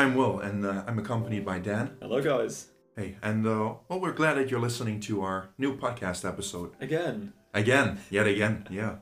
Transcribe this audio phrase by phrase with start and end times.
[0.00, 1.90] I'm Will, and uh, I'm accompanied by Dan.
[2.00, 2.68] Hello, guys.
[2.96, 7.34] Hey, and uh, well, we're glad that you're listening to our new podcast episode Again.
[7.52, 8.66] again, yet again.
[8.70, 8.94] Yeah.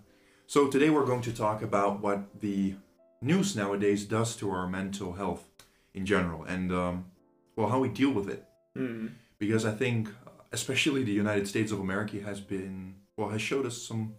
[0.49, 2.75] So today we're going to talk about what the
[3.23, 5.45] news nowadays does to our mental health
[5.95, 7.05] in general, and um,
[7.55, 8.45] well, how we deal with it.
[8.75, 9.07] Hmm.
[9.39, 10.09] Because I think,
[10.51, 14.15] especially the United States of America, has been well, has showed us some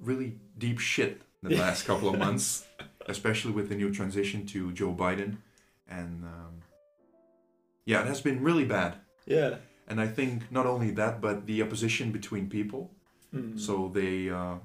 [0.00, 2.66] really deep shit in the last couple of months,
[3.06, 5.36] especially with the new transition to Joe Biden,
[5.98, 6.54] and um,
[7.84, 8.96] yeah, it has been really bad.
[9.26, 9.56] Yeah.
[9.88, 12.90] And I think not only that, but the opposition between people.
[13.30, 13.56] Hmm.
[13.56, 14.56] So they uh,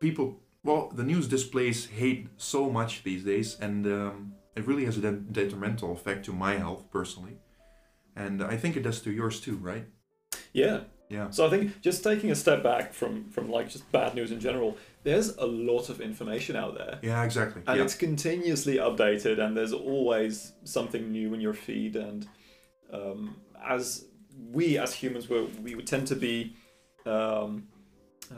[0.00, 4.98] people well, the news displays hate so much these days, and um, it really has
[4.98, 7.38] a de- detrimental effect to my health personally,
[8.16, 9.86] and I think it does to yours too, right?
[10.52, 10.80] Yeah.
[11.08, 11.30] Yeah.
[11.30, 14.40] So I think just taking a step back from from like just bad news in
[14.40, 14.76] general,
[15.08, 16.98] there's a lot of information out there.
[17.00, 17.62] Yeah, exactly.
[17.66, 17.84] And yeah.
[17.84, 21.96] it's continuously updated, and there's always something new in your feed.
[21.96, 22.28] And
[22.92, 23.36] um,
[23.66, 24.04] as
[24.52, 26.54] we as humans, we we would tend to be,
[27.06, 27.68] um,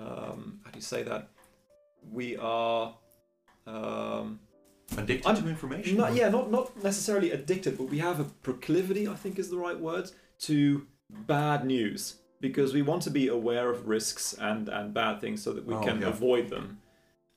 [0.00, 1.28] um, how do you say that?
[2.08, 2.94] We are.
[3.66, 4.40] Um,
[4.96, 5.96] Addicted to information.
[5.96, 9.56] Not, yeah, not not necessarily addicted, but we have a proclivity, I think is the
[9.56, 10.10] right word,
[10.40, 10.86] to
[11.26, 15.52] bad news because we want to be aware of risks and and bad things so
[15.52, 16.08] that we Oh, can yeah.
[16.08, 16.78] avoid them.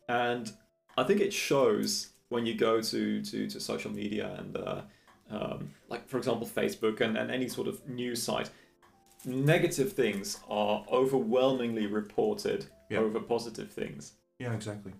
[0.07, 0.51] And
[0.97, 4.81] I think it shows when you go to to, to social media and uh,
[5.29, 8.49] um, like for example Facebook and, and any sort of news site.
[9.25, 12.99] Negative things are overwhelmingly reported Yeah.
[12.99, 14.13] over positive things.
[14.37, 14.91] Yeah, exactly.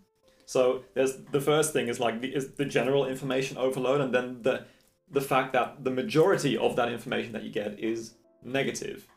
[0.46, 4.42] So there's the first thing is like the, is the general information overload, and then
[4.42, 4.66] the
[5.12, 9.08] the fact that the majority of that information that you get is negative,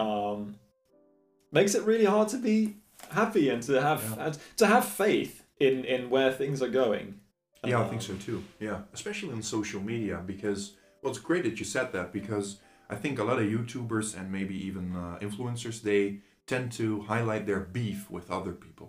[0.00, 0.54] um,
[1.52, 2.58] makes it really hard to be
[3.10, 4.24] happy and to have Yeah.
[4.26, 7.06] and to have faith in in where things are going.
[7.64, 8.38] Yeah, I Um, think so too.
[8.66, 10.60] Yeah, especially on social media because
[11.02, 12.46] well, it's great that you said that because
[12.94, 16.02] I think a lot of YouTubers and maybe even uh, influencers they
[16.46, 18.88] tend to highlight their beef with other people.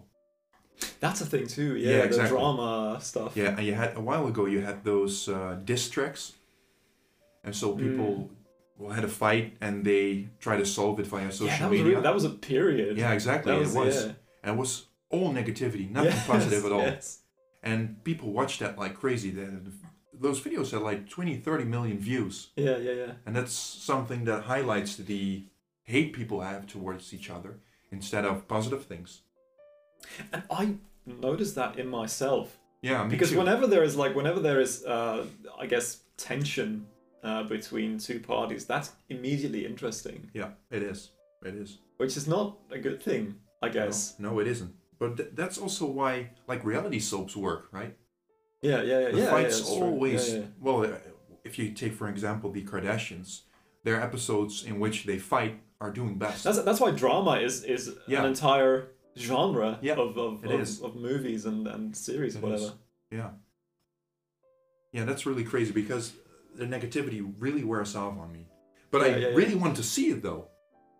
[1.00, 1.72] That's a thing too.
[1.76, 2.38] Yeah, Yeah, the exactly.
[2.38, 3.32] drama stuff.
[3.42, 6.24] Yeah, and you had a while ago you had those uh, diss tracks,
[7.46, 8.30] and so people Mm.
[8.82, 11.80] Well, had a fight and they try to solve it via social Yeah, that was
[11.80, 11.92] media.
[11.92, 12.98] really, that was a period.
[12.98, 13.52] yeah, exactly.
[13.54, 14.12] that was, it was, yeah.
[14.44, 16.82] and it was all negativity, nothing Yes, positive at all.
[16.82, 17.20] yes.
[17.64, 19.30] And people watched that like crazy.
[19.30, 19.72] Then
[20.14, 22.50] those videos had like 20, 30 million views.
[22.56, 23.12] Yeah, yeah, yeah.
[23.26, 25.46] And that's something that highlights the
[25.84, 27.60] hate people have towards each other
[27.92, 29.22] instead of positive things.
[30.34, 30.76] And I
[31.06, 32.58] noticed that in myself.
[32.82, 33.38] Yeah, me because too.
[33.38, 35.24] whenever there is like whenever there is uh,
[35.60, 36.88] i guess tension
[37.24, 41.12] uh, between two parties that's immediately interesting yeah, it is.
[41.46, 41.80] It is.
[41.98, 44.74] which is not a good thing i guess No, no, it isn't.
[45.00, 47.94] But th- that's also why like reality soaps work, right?
[48.62, 49.84] yeah yeah yeah The yeah, yeah, fights true.
[49.86, 50.46] always yeah, yeah.
[50.60, 50.80] well.
[50.86, 50.98] uh,
[51.44, 53.30] If you take for example the Kardashians,
[53.84, 55.54] their episodes in which they fight
[55.84, 56.44] are doing best.
[56.44, 58.20] that's that's why drama is is Yeah.
[58.22, 58.76] an entire
[59.28, 62.74] genre Yeah, of of, of, of movies and and series It whatever is.
[63.20, 63.32] Yeah.
[64.96, 66.14] Yeah, that's really crazy because
[66.56, 68.48] the negativity really wears off on me.
[68.92, 69.36] But I Yeah, yeah, yeah.
[69.36, 70.48] really want to see it though.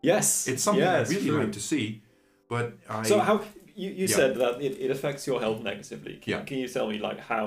[0.02, 1.40] yes It's something I really true.
[1.44, 2.02] like to see.
[2.50, 3.36] But I so how
[3.76, 6.42] you, you said that it, it affects your health negatively can, Yeah.
[6.50, 7.46] can you tell me like how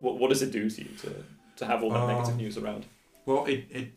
[0.00, 1.10] what, what does it do to you to
[1.56, 2.82] to have all that negative Um, news around
[3.26, 3.88] well it, it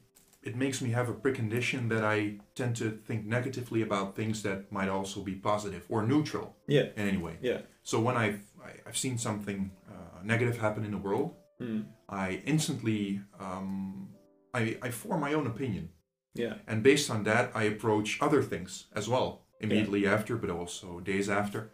[0.49, 2.17] it makes me have a precondition that I
[2.55, 7.07] tend to think negatively about things that might also be positive or neutral yeah in
[7.11, 7.35] any way.
[7.49, 9.59] yeah So when I've I- I've seen something
[9.93, 11.29] uh, negative happen in the world,
[11.61, 11.81] Hmm.
[12.09, 14.09] I instantly um,
[14.53, 15.89] I I form my own opinion.
[16.33, 19.29] yeah And based on that, I approach other things as well
[19.59, 21.69] immediately after, but also days after.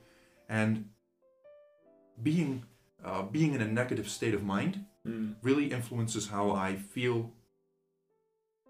[0.50, 0.74] And
[2.24, 2.64] being
[3.06, 4.74] uh, being in a negative state of mind
[5.06, 5.32] Hmm.
[5.42, 7.32] really influences how I feel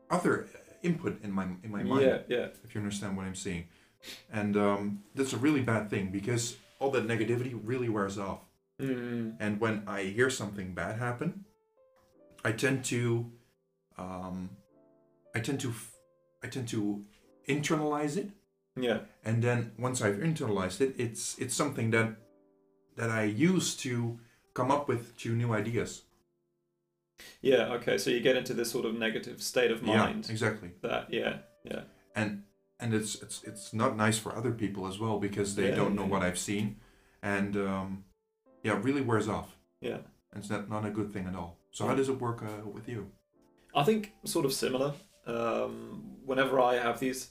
[0.10, 0.48] other
[0.84, 2.02] input in my in my mind.
[2.06, 2.48] Yeah, yeah.
[2.64, 3.64] If you understand what I'm saying,
[4.32, 8.42] and um, that's a really bad thing because all that negativity really wears off.
[8.82, 11.46] Mm, And when I hear something bad happen,
[12.44, 13.32] I tend to,
[13.98, 14.52] um,
[15.36, 15.74] I tend to,
[16.44, 17.06] I tend to
[17.48, 18.32] internalize it,
[18.80, 22.18] yeah, and then once I've internalized it, it's it's something that
[22.98, 24.20] that I use to
[24.54, 26.04] come up with two new ideas.
[27.42, 27.74] yeah.
[27.74, 30.26] Okay, so you get into this sort of negative state of mind.
[30.26, 30.72] Yeah, exactly.
[30.82, 31.84] That yeah, yeah,
[32.16, 32.44] And
[32.80, 35.96] and it's it's it's not nice for other people as well because they Yeah, don't
[35.96, 36.10] know yeah.
[36.10, 36.78] what I've seen,
[37.22, 38.04] and um,
[38.68, 39.50] yeah, really wears off.
[39.82, 40.00] yeah.
[40.32, 41.52] And it's not not a good thing at all.
[41.72, 43.02] So how does it work uh, with you?
[43.82, 44.90] I think sort of similar.
[45.26, 45.78] Um,
[46.30, 47.22] whenever I have these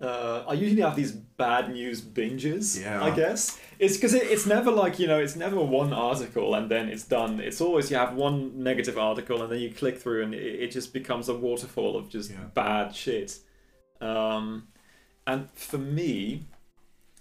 [0.00, 2.64] uh, I usually have these bad news binges.
[2.82, 3.04] Yeah.
[3.08, 3.40] I guess
[3.78, 7.04] it's because it, it's never like you know it's never one article and then it's
[7.18, 7.38] done.
[7.48, 10.70] It's always you have one negative article and then you click through and it, it
[10.72, 12.44] just becomes a waterfall of just Yeah.
[12.54, 13.38] bad shit.
[14.00, 14.68] Um,
[15.26, 16.46] and for me,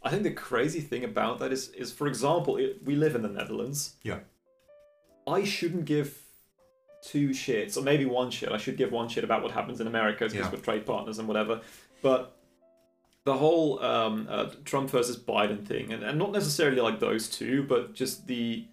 [0.04, 3.22] I think the crazy thing about that is is for example, it, we live in
[3.22, 3.96] the Netherlands.
[4.04, 4.20] Yeah.
[5.28, 6.18] I shouldn't give
[7.04, 8.52] two shits, or maybe one shit.
[8.52, 10.50] I should give one shit about what happens in America because Yeah.
[10.52, 11.62] we're trade partners and whatever.
[12.02, 12.38] But
[13.24, 17.64] the whole um, uh, Trump versus Biden thing, and, and not necessarily like those two,
[17.64, 18.66] but just the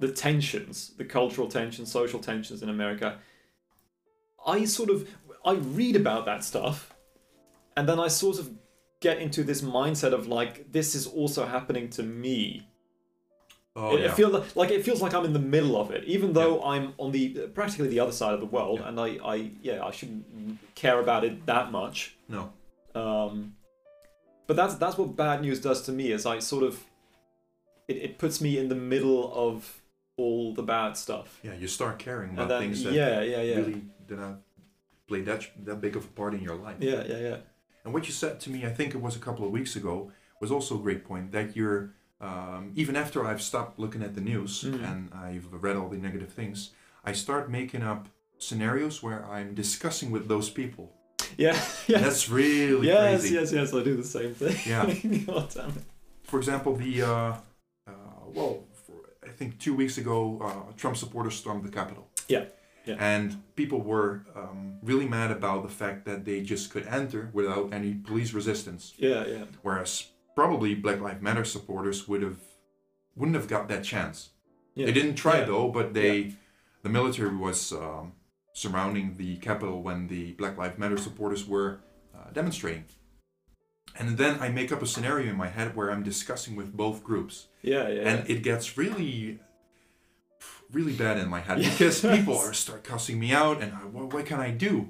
[0.00, 3.18] the tensions, the cultural tensions, social tensions in America.
[4.46, 5.08] I sort of
[5.44, 6.94] I read about that stuff,
[7.76, 8.50] and then I sort of
[9.00, 12.66] get into this mindset of like this is also happening to me
[13.76, 14.06] Oh it, yeah.
[14.06, 16.60] it feel like, like it feels like I'm in the middle of it, even though
[16.64, 18.88] I'm on the practically the other side of the world, Yeah.
[18.88, 22.16] and I, I yeah I shouldn't care about it that much.
[22.28, 22.52] no.
[22.94, 23.54] Um,
[24.48, 26.82] but that's that's what bad news does to me is I sort of
[27.86, 29.80] it, it puts me in the middle of
[30.16, 31.38] all the bad stuff.
[31.44, 34.40] Yeah, you start caring about then things that yeah yeah yeah really did not
[35.06, 36.76] play that that big of a part in your life.
[36.80, 37.36] yeah yeah yeah
[37.88, 40.12] And what you said to me, I think it was a couple of weeks ago,
[40.42, 41.32] was also a great point.
[41.32, 44.84] That you're um, even after I've stopped looking at the news Mhm.
[44.90, 46.58] and I've read all the negative things,
[47.02, 48.08] I start making up
[48.38, 50.92] scenarios where I'm discussing with those people.
[51.38, 51.58] yeah.
[51.88, 53.34] That's really Yes, crazy.
[53.36, 53.72] yes, yes.
[53.72, 54.56] I do the same thing.
[54.66, 54.84] Yeah.
[55.26, 55.84] God damn it.
[56.24, 57.32] For example, the uh,
[57.86, 57.92] uh,
[58.34, 62.04] well, for, I think two weeks ago, uh, Trump supporters stormed the Capitol.
[62.28, 62.44] Yeah,
[62.88, 62.96] yeah.
[62.98, 63.26] And
[63.60, 67.92] people were um, really mad about the fact that they just could enter without any
[67.94, 68.94] police resistance.
[68.96, 69.44] Yeah, yeah.
[69.62, 69.92] whereas
[70.34, 72.40] probably Black Lives Matter supporters would have
[73.16, 74.18] wouldn't have got that chance.
[74.74, 74.86] yeah.
[74.86, 75.46] They didn't try Yeah.
[75.50, 76.14] though, but they
[76.84, 78.12] the military was um,
[78.52, 81.80] surrounding the Capitol when the Black Lives Matter supporters were
[82.16, 82.84] uh, demonstrating.
[83.98, 87.02] And then I make up a scenario in my head where I'm discussing with both
[87.02, 88.02] groups, Yeah, yeah.
[88.08, 89.40] and it gets really,
[90.72, 91.78] really bad in my head Yes.
[91.78, 94.88] because people are start cussing me out, and I, what, what can I do?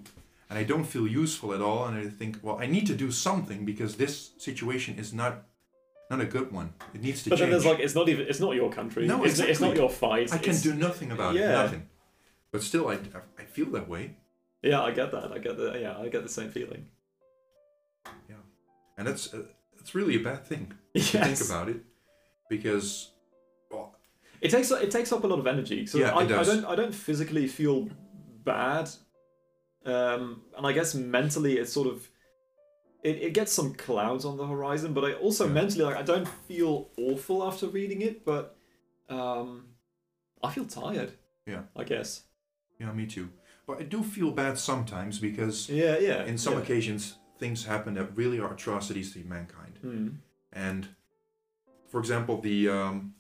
[0.51, 3.11] And I don't feel useful at all, and I think, well, I need to do
[3.13, 5.45] something because this situation is not,
[6.11, 6.73] not a good one.
[6.95, 7.39] It needs to change.
[7.39, 9.07] but then there's like it's not even it's not your country.
[9.07, 10.33] No, it's, it's not your fight.
[10.33, 11.53] I can it's- do nothing about it, yeah.
[11.63, 11.89] nothing.
[12.51, 12.95] But still, I,
[13.39, 14.17] I feel that way,
[14.63, 15.31] Yeah, I get that.
[15.33, 16.87] I get the yeah, I get the same feeling.
[18.29, 18.37] Yeah,
[18.97, 19.43] and that's uh,
[19.77, 20.73] that's really a bad thing.
[20.95, 21.81] if you think about it,
[22.49, 23.11] because
[24.41, 25.87] It takes it takes up a lot of energy.
[25.87, 27.89] So Yeah, I, I don't I don't physically feel
[28.45, 28.89] bad,
[29.85, 32.09] um, and I guess mentally it's sort of
[33.03, 34.93] it, it gets some clouds on the horizon.
[34.95, 35.53] But I also Yeah.
[35.53, 38.57] mentally like I don't feel awful after reading it, but
[39.09, 39.65] um,
[40.43, 41.13] I feel tired.
[41.47, 41.63] Yeah.
[41.75, 42.25] I guess.
[42.79, 43.31] yeah, me too.
[43.67, 46.25] But I do feel bad sometimes because Yeah, yeah.
[46.25, 46.61] in some yeah.
[46.61, 49.79] occasions things happen that really are atrocities to mankind.
[49.85, 50.17] Mm.
[50.53, 50.89] And
[51.91, 53.15] for example, the um,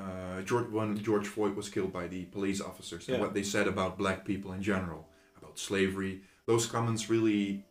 [0.00, 3.22] uh, George when George Floyd was killed by the police officers and Yeah.
[3.24, 5.02] what they said about black people in general,
[5.38, 6.14] about slavery,
[6.46, 7.64] those comments really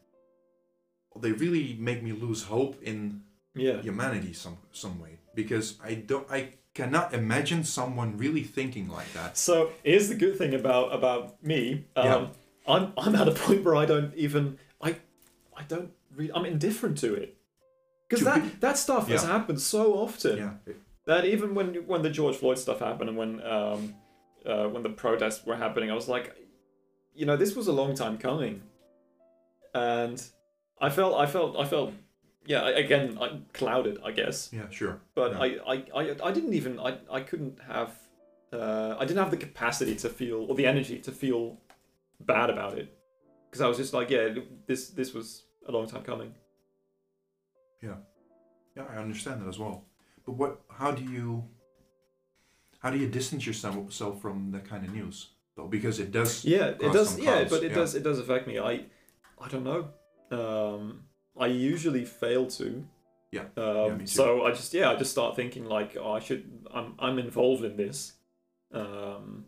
[1.20, 3.22] they really make me lose hope in
[3.56, 3.82] Yeah.
[3.82, 6.40] humanity some some way because I don't I
[6.74, 9.38] cannot imagine someone really thinking like that.
[9.38, 11.86] So here's the good thing about about me.
[11.96, 12.28] Um, Yeah.
[12.68, 14.44] I'm I'm at a point where I don't even
[14.82, 14.90] I
[15.58, 16.32] I don't read.
[16.36, 17.30] I'm indifferent to it
[18.08, 20.54] because that be- that stuff has happened so often Yeah,
[21.10, 23.96] that even when when the George Floyd stuff happened and when um
[24.46, 26.34] uh, when the protests were happening, I was like,
[27.14, 28.62] you know, this was a long time coming,
[29.74, 30.18] and
[30.80, 31.94] I felt I felt I felt
[32.46, 35.02] yeah again I clouded I guess yeah, sure.
[35.14, 35.40] but Yeah.
[35.46, 37.92] I, I, I, I didn't even I, I couldn't have
[38.54, 41.58] uh, I didn't have the capacity to feel or the energy to feel
[42.22, 42.88] bad about it
[43.46, 44.30] because I was just like yeah
[44.68, 46.32] this this was a long time coming
[47.84, 47.98] yeah
[48.78, 49.89] Yeah, I understand that as well.
[50.30, 50.62] But what?
[50.70, 51.44] How do you?
[52.84, 55.30] How do you distance yourself from that kind of news?
[55.56, 56.46] Though, because it does.
[56.46, 57.76] yeah it does yeah but it yeah.
[57.80, 58.86] does it does affect me I
[59.42, 59.90] I don't know
[60.32, 61.02] um,
[61.38, 62.86] I usually fail to
[63.32, 64.08] Yeah, um, me too.
[64.08, 66.44] so I just yeah I just start thinking like oh I should
[66.74, 68.14] I'm I'm involved in this
[68.72, 69.46] um,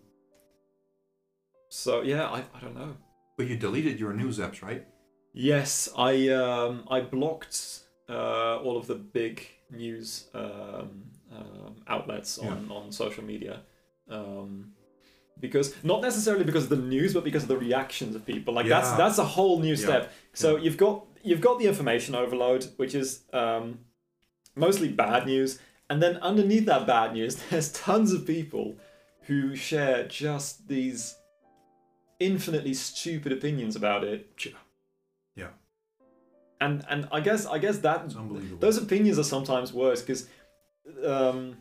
[1.69, 2.97] so yeah I, I don't know
[3.37, 4.85] But you deleted your news apps, right?
[5.33, 11.03] Yes, I um, I blocked uh, all of the big news um,
[11.35, 13.61] um, outlets on, on social media
[14.09, 14.73] um,
[15.39, 18.53] because not necessarily because of the news, but because of the reactions of people.
[18.53, 18.97] Like that's Yeah.
[18.97, 19.85] that's a whole new Yeah.
[19.87, 20.11] step.
[20.33, 20.63] So Yeah.
[20.63, 23.79] you've got you've got the information overload, which is um,
[24.55, 25.59] mostly bad news,
[25.89, 28.77] and then underneath that bad news, there's tons of people
[29.27, 31.15] who share just these
[32.19, 34.35] infinitely stupid opinions about it
[35.35, 35.47] Yeah.
[36.61, 38.13] And and I guess I guess that
[38.59, 40.27] those opinions are sometimes worse because
[41.05, 41.57] um,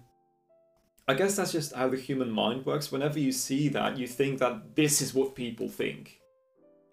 [1.09, 2.93] I guess that's just how the human mind works.
[2.93, 6.21] Whenever you see that, you think that this is what people think.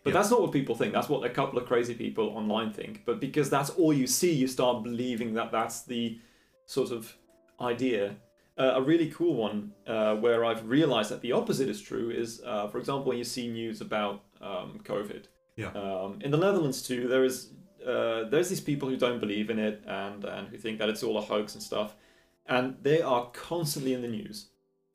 [0.04, 0.20] But Yeah.
[0.22, 0.94] that's not what people think.
[0.94, 3.04] That's what a couple of crazy people online think.
[3.06, 6.20] But because that's all you see, you start believing that that's the
[6.66, 7.16] sort of
[7.60, 8.16] idea.
[8.58, 12.42] Uh, a really cool one uh, where I've realized that the opposite is true is,
[12.44, 15.26] uh, for example, when you see news about um, COVID.
[15.58, 15.72] Yeah.
[15.72, 17.52] Um, in the Netherlands too, there is
[17.88, 21.04] uh, there's these people who don't believe in it and and who think that it's
[21.04, 21.96] all a hoax and stuff,
[22.46, 24.50] and they are constantly in the news.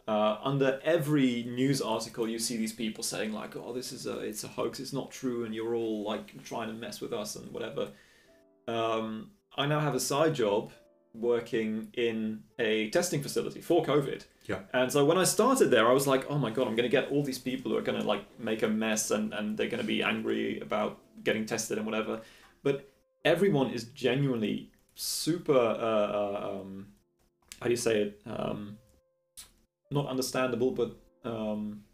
[0.06, 4.18] Uh, under every news article, you see these people saying like, "Oh, this is a
[4.18, 4.78] it's a hoax.
[4.78, 7.88] It's not true, and you're all like trying to mess with us and whatever."
[8.68, 10.72] Um, I now have a side job
[11.14, 14.24] working in a testing facility for COVID.
[14.46, 14.60] Yeah.
[14.72, 16.96] And so when I started there, I was like, "Oh my god, I'm going to
[17.00, 19.68] get all these people who are going to like make a mess and and they're
[19.68, 22.20] going to be angry about getting tested and whatever."
[22.62, 22.90] But
[23.24, 25.52] everyone is genuinely super.
[25.56, 26.88] Uh, uh, um,
[27.60, 28.20] how do you say it?
[28.26, 28.78] Um,
[29.90, 31.84] not understandable, but um,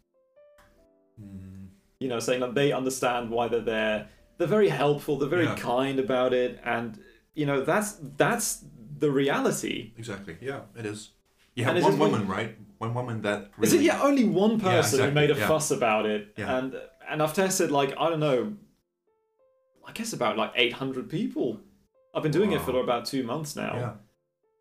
[1.21, 1.67] Mm,
[1.99, 4.07] you know, saying that they understand why they're there.
[4.37, 5.17] They're very helpful.
[5.17, 5.55] They're very Yeah.
[5.55, 6.97] kind about it, and
[7.33, 8.63] you know that's that's
[8.99, 9.91] the reality.
[9.97, 10.37] exactly.
[10.41, 11.11] Yeah, it is.
[11.55, 12.55] You have one woman, right?
[12.77, 13.77] One woman that Is really.
[13.79, 14.01] it yeah?
[14.01, 15.47] Only one person who exactly, made a yeah.
[15.47, 16.57] fuss about it, Yeah.
[16.57, 16.75] and
[17.09, 18.53] and I've tested like I don't know,
[19.89, 21.59] I guess about like eight hundred people.
[22.13, 23.73] I've been doing it for about two months now.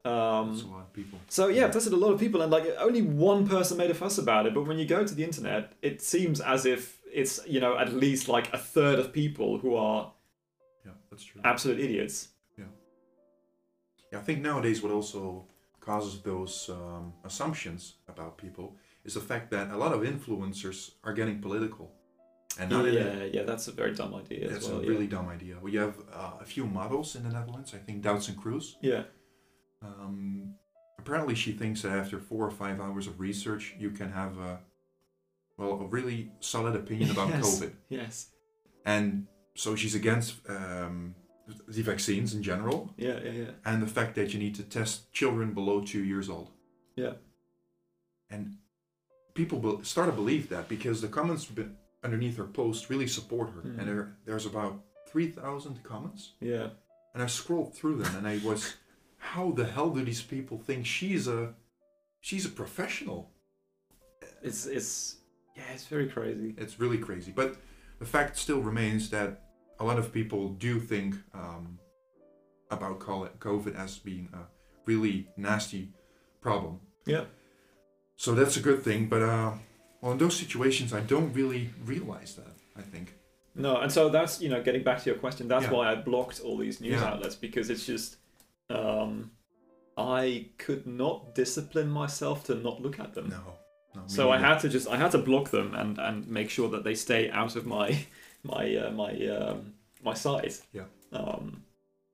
[0.04, 1.18] Yeah, Um, that's a lot of people.
[1.28, 3.94] So yeah, I've tested a lot of people, and like only one person made a
[3.94, 4.54] fuss about it.
[4.54, 7.92] But when you go to the internet, it seems as if it's you know at
[7.92, 10.12] least like a third of people who are
[10.86, 11.40] Yeah, that's true.
[11.44, 12.28] absolute idiots.
[14.10, 15.44] Yeah, I think nowadays what also
[15.80, 21.12] causes those um, assumptions about people is the fact that a lot of influencers are
[21.12, 21.92] getting political,
[22.58, 24.80] and not in a, yeah, yeah, that's a very dumb idea that's as well.
[24.82, 25.56] a really dumb idea.
[25.62, 27.72] We have uh, a few models in the Netherlands.
[27.74, 28.74] I think Doutzen Kroes.
[28.82, 29.02] yeah,
[29.82, 30.54] Um,
[30.98, 34.60] apparently, she thinks that after four or five hours of research, you can have a
[35.56, 37.60] well a really solid opinion about Yes.
[37.60, 37.72] COVID.
[37.88, 38.16] yeah, yes,
[38.84, 41.14] And so she's against um,
[41.66, 45.12] the vaccines in general, yeah, yeah, yeah, and the fact that you need to test
[45.12, 46.48] children below two years old.
[46.96, 47.14] yeah,
[48.30, 48.58] And
[49.34, 51.70] people be- start to believe that because the comments be-
[52.08, 53.60] underneath her post really support her.
[53.62, 53.78] Mhm.
[53.78, 54.74] And there, there's about
[55.08, 56.32] 3,000 comments.
[56.40, 56.68] yeah.
[57.14, 58.76] And I scrolled through them and I was,
[59.16, 61.54] how the hell do these people think she's a,
[62.20, 63.20] she's a professional?
[64.42, 65.16] It's it's
[65.56, 66.54] yeah, it's very crazy.
[66.56, 67.32] It's really crazy.
[67.34, 67.56] But
[67.98, 69.30] the fact still remains that
[69.80, 71.78] a lot of people do think um,
[72.70, 74.42] about COVID as being a
[74.86, 75.92] really nasty
[76.40, 76.78] problem.
[77.06, 77.24] Yeah,
[78.16, 79.08] So that's a good thing.
[79.08, 79.52] But uh,
[80.00, 82.54] well, in those situations, I don't really realize that.
[82.76, 83.14] I think.
[83.54, 85.48] no, and so that's you know getting back to your question.
[85.48, 85.72] That's Yeah.
[85.72, 87.10] why I blocked all these news Yeah.
[87.10, 88.16] outlets because it's just
[88.70, 89.30] um,
[89.96, 93.28] I could not discipline myself to not look at them.
[93.30, 93.42] No.
[93.94, 96.68] no So I had to just I had to block them and and make sure
[96.70, 98.06] that they stay out of my
[98.44, 100.60] my uh, my um, my sight.
[100.72, 100.84] Yeah.
[101.12, 101.64] Um,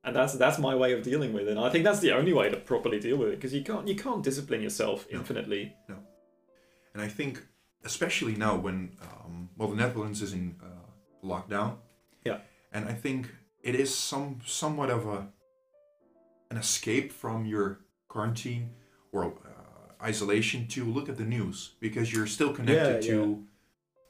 [0.05, 1.57] and that's that's my way of dealing with it.
[1.57, 3.87] And I think that's the only way to properly deal with it because you can't
[3.87, 5.75] you can't discipline yourself infinitely.
[5.89, 5.97] No.
[6.95, 7.43] And I think,
[7.85, 11.77] especially now when, um, well, the Netherlands is in uh, lockdown.
[12.25, 12.39] Yeah.
[12.73, 13.29] And I think
[13.63, 15.29] it is some somewhat of a
[16.51, 18.71] an escape from your quarantine
[19.13, 23.45] or uh, isolation to look at the news because you're still connected Yeah, to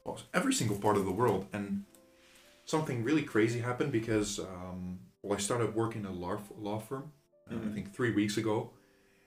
[0.04, 1.46] well, every single part of the world.
[1.52, 1.84] And
[2.64, 7.12] something really crazy happened because, um, well, I started working at a law, law firm,
[7.50, 7.74] uh, I Mhm.
[7.74, 8.70] think three weeks ago.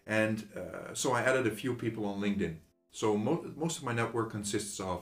[0.05, 2.55] And uh, so I added a few people on LinkedIn.
[2.99, 4.99] So mo- most of my network consists of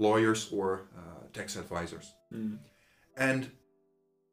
[0.00, 2.12] lawyers or uh, tax advisors.
[2.34, 2.58] Mm.
[3.16, 3.52] And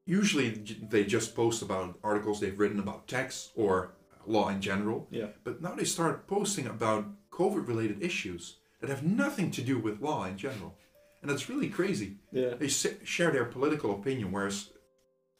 [0.07, 0.49] usually
[0.89, 3.93] they just post about articles they've written about tax or
[4.25, 5.07] law in general.
[5.11, 5.27] Yeah.
[5.43, 10.01] But now they start posting about COVID related issues that have nothing to do with
[10.01, 10.73] law in general.
[11.21, 12.17] And that's really crazy.
[12.31, 12.55] Yeah.
[12.55, 14.71] They share their political opinion, whereas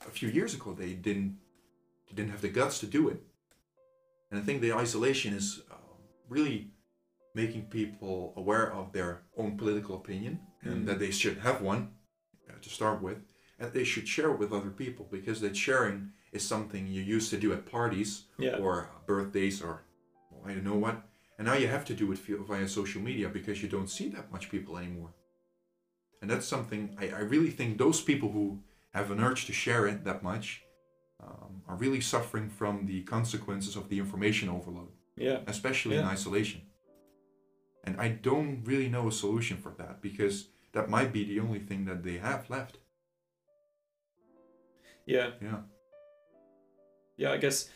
[0.07, 1.37] a few years ago they didn't,
[2.07, 3.23] they didn't have the guts to do it.
[4.29, 5.97] And I think the isolation is um,
[6.29, 6.74] really
[7.35, 10.85] making people aware of their own political opinion and Mm.
[10.87, 11.81] that they should have one
[12.49, 13.17] uh, to start with,
[13.59, 17.29] and they should share it with other people because that sharing is something you used
[17.31, 18.57] to do at parties Yeah.
[18.63, 19.73] or birthdays or
[20.31, 20.97] well, I don't know what.
[21.37, 24.07] And now you have to do it via- via social media because you don't see
[24.09, 25.13] that much people anymore.
[26.21, 28.63] And that's something I, I really think those people who
[28.93, 30.45] have an urge to share it that much
[31.25, 35.39] um, are really suffering from the consequences of the information overload, Yeah.
[35.47, 36.61] especially in isolation.
[37.85, 41.59] And I don't really know a solution for that because that might be the only
[41.59, 42.77] thing that they have left.
[45.05, 45.59] Yeah, Yeah.
[47.17, 47.31] yeah.
[47.31, 47.69] I guess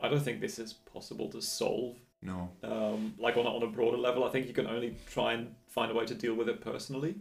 [0.00, 1.96] I don't think this is possible to solve.
[2.22, 2.50] No.
[2.62, 5.54] Um, like on a, on a broader level, I think you can only try and
[5.68, 7.16] find a way to deal with it personally.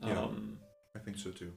[0.00, 0.18] Yeah.
[0.20, 0.58] Um,
[0.94, 1.52] I think so too.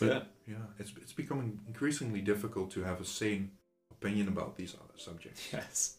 [0.00, 0.22] But- yeah.
[0.48, 3.50] Yeah, it's it's becoming increasingly difficult to have a sane
[3.90, 5.48] opinion about these other subjects.
[5.52, 5.96] Yes.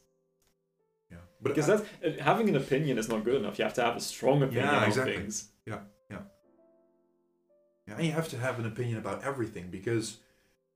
[1.12, 3.58] Yeah, but Because I- that's uh, having an opinion is not good enough.
[3.58, 5.16] You have to have a strong opinion Yeah, on exactly.
[5.18, 5.50] things.
[5.66, 5.80] yeah,
[6.12, 6.20] yeah,
[7.88, 7.96] yeah.
[7.98, 10.18] and you have to have an opinion about everything because,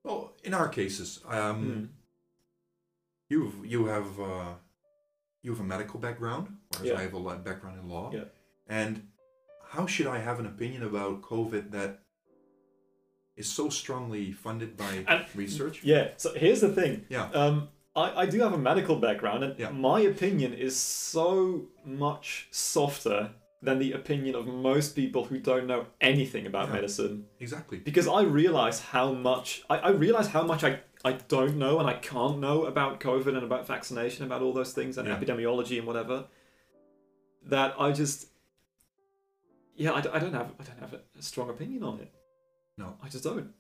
[0.03, 1.87] well, in our cases, um, Mm.
[3.29, 4.53] you you have uh,
[5.41, 6.99] you have a medical background, whereas Yeah.
[6.99, 8.11] I have a background in law.
[8.13, 8.25] Yeah.
[8.67, 9.07] And
[9.73, 11.99] how should I have an opinion about COVID that
[13.35, 15.83] is so strongly funded by And- research?
[15.83, 16.11] Yeah.
[16.17, 17.05] So here's the thing.
[17.09, 17.29] Yeah.
[17.31, 19.69] Um, I, I do have a medical background, and Yeah.
[19.69, 23.31] my opinion is so much softer
[23.61, 26.73] than the opinion of most people who don't know anything about Yeah.
[26.75, 27.25] medicine.
[27.39, 27.77] Exactly.
[27.79, 31.87] Because I realize how much I, I realize how much I, I don't know and
[31.87, 35.15] I can't know about COVID and about vaccination, about all those things and Yeah.
[35.19, 36.25] epidemiology and whatever.
[37.43, 38.27] That I just
[39.75, 42.11] yeah, I, I don't have I don't have a strong opinion on it.
[42.77, 42.95] No.
[43.03, 43.51] I just don't.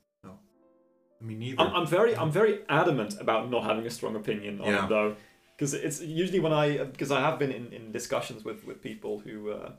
[1.21, 1.61] Mean, neither.
[1.61, 4.85] I'm, I'm very I'm very adamant about not having a strong opinion on Yeah.
[4.85, 5.15] it though,
[5.55, 9.19] because it's usually when I because I have been in, in discussions with with people
[9.19, 9.71] who, uh,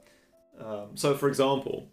[0.61, 1.89] um, so for example,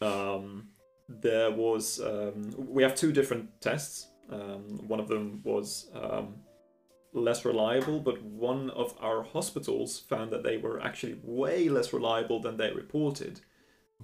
[0.00, 0.68] um,
[1.08, 4.08] there was um, we have two different tests.
[4.30, 6.36] Um, one of them was um,
[7.12, 12.40] less reliable, but one of our hospitals found that they were actually way less reliable
[12.40, 13.40] than they reported.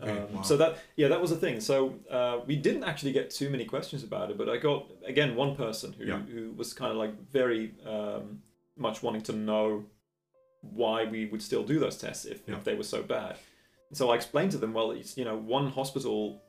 [0.00, 0.42] Okay, Um, wow.
[0.42, 1.60] So that yeah, that was a thing.
[1.60, 5.36] So uh, we didn't actually get too many questions about it, but I got again
[5.36, 6.18] one person who Yeah.
[6.20, 8.42] who was kind of like very um,
[8.76, 9.84] much wanting to know
[10.62, 12.56] why we would still do those tests if, Yeah.
[12.56, 13.36] if they were so bad.
[13.88, 16.40] And so I explained to them, well, it's you know one hospital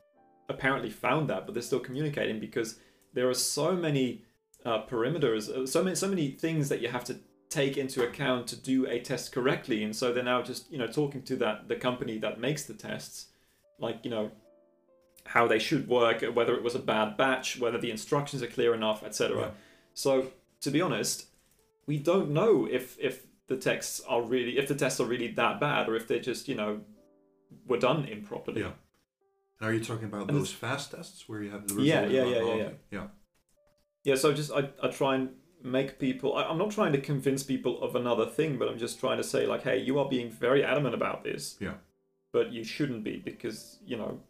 [0.48, 2.78] apparently found that, but they're still communicating because
[3.12, 4.22] there are so many
[4.64, 7.16] uh, perimeters, uh, so many so many things that you have to
[7.50, 10.86] take into account to do a test correctly, and so they're now just you know
[10.86, 13.26] talking to that the company that makes the tests,
[13.84, 14.30] like you know
[15.26, 18.74] how they should work, whether it was a bad batch, whether the instructions are clear
[18.74, 19.38] enough, etc.
[19.38, 19.50] Yeah.
[19.94, 21.26] So to be honest,
[21.86, 25.60] we don't know if if the texts are really if the tests are really that
[25.60, 26.80] bad or if they just you know
[27.66, 28.62] were done improperly.
[28.62, 28.72] Yeah.
[29.60, 31.86] And are you talking about And those fast tests where you have the result?
[31.86, 32.74] Yeah, yeah, yeah, yeah, okay.
[32.90, 33.06] yeah.
[34.02, 35.30] Yeah, so just I, I try and
[35.62, 36.36] make people.
[36.36, 39.24] I, I'm not trying to convince people of another thing, but I'm just trying to
[39.24, 41.56] say like, hey, you are being very adamant about this.
[41.60, 41.74] Yeah.
[42.34, 44.20] But you shouldn't be because you know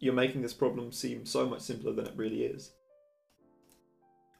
[0.00, 2.72] you're making this problem seem so much simpler than it really is.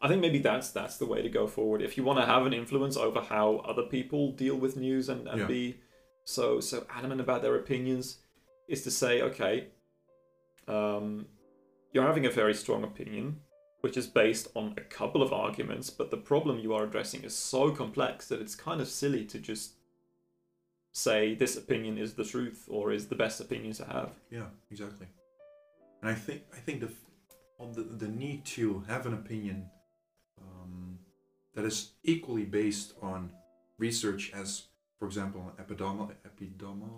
[0.03, 1.81] I think maybe that's that's the way to go forward.
[1.83, 5.29] If you want to have an influence over how other people deal with news and,
[5.29, 5.47] and Yeah.
[5.47, 5.77] be
[6.25, 8.19] so so adamant about their opinions,
[8.67, 9.69] is to say, okay,
[10.67, 11.27] um,
[11.93, 13.27] you're having a very strong opinion,
[13.83, 17.37] which is based on a couple of arguments, but the problem you are addressing is
[17.37, 19.75] so complex that it's kind of silly to just
[20.93, 24.11] say this opinion is the truth or is the best opinion to have.
[24.31, 25.07] Yeah, exactly.
[26.03, 26.91] And I think I think the
[27.75, 29.67] the the need to have an opinion
[30.41, 30.99] um,
[31.55, 33.31] that is equally based on
[33.79, 34.65] research as,
[34.99, 36.17] for example, epidemiologist,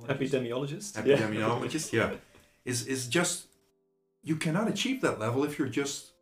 [0.09, 0.93] Epidemiologist?
[0.95, 2.11] epidemiologist, yeah,
[2.65, 3.47] is is just
[4.23, 6.13] you cannot achieve that level if you're just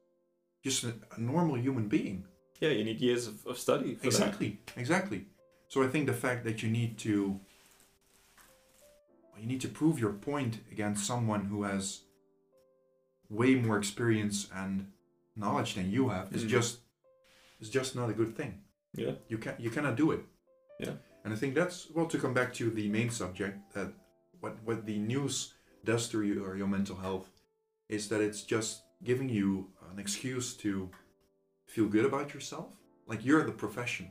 [0.62, 2.24] just a, a normal human being.
[2.60, 5.26] Yeah, you need years of, of study for Exactly, exactly.
[5.68, 7.40] So I think the fact that you need to
[9.42, 12.02] you need to prove your point against someone who has
[13.28, 14.86] way more experience and
[15.34, 16.48] knowledge than you have is Mhm.
[16.56, 16.78] just
[17.60, 18.52] is just not a good thing.
[18.94, 19.14] Yeah.
[19.28, 20.22] You can you cannot do it.
[20.78, 20.94] Yeah.
[21.24, 23.88] And I think that's well to come back to the main subject that
[24.40, 27.28] what what the news does to you or your mental health
[27.88, 29.48] is that it's just giving you
[29.90, 30.70] an excuse to
[31.66, 32.68] feel good about yourself.
[33.10, 34.06] Like you're the profession.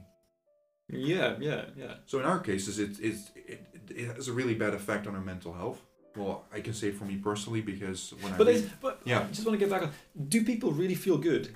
[0.90, 1.96] Yeah, yeah, yeah.
[2.06, 3.60] So in our cases, it, it's it,
[3.98, 5.82] it has a really bad effect on our mental health.
[6.16, 9.22] Well, I can say for me personally because when But, I read, but Yeah.
[9.22, 9.92] I just want to get back on.
[10.28, 11.56] Do people really feel good?